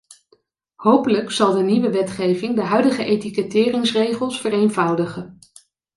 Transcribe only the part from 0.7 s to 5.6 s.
Hopelijk zal de nieuwe wetgeving de huidige etiketteringsregels vereenvoudigen.